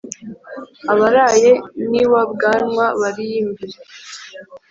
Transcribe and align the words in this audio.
abaraye 0.93 1.51
n'iwa 1.89 2.21
bwanwa 2.31 2.85
bariyimbire. 2.99 3.77